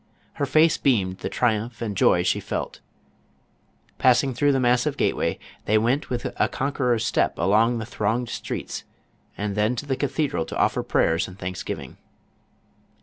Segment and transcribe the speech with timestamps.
[0.41, 2.79] Her face beamed the triumph and joy she felt.
[3.99, 8.83] Passing through the massive gateway, they went with a conqueror's step along the thronged streets,
[9.37, 11.97] and then to the cathedral to offer prayers and thanksgiving.